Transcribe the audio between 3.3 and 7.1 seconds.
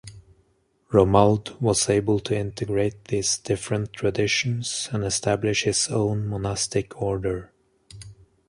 different traditions and establish his own monastic